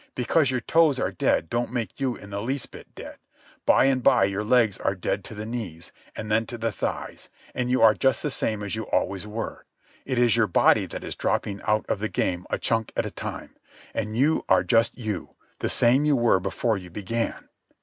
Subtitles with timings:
[0.15, 3.17] Because your toes are dead don't make you in the least bit dead.
[3.67, 7.29] By and by your legs are dead to the knees, and then to the thighs,
[7.53, 9.63] and you are just the same as you always were.
[10.03, 13.11] It is your body that is dropping out of the game a chunk at a
[13.11, 13.55] time.
[13.93, 17.49] And you are just you, the same you were before you began."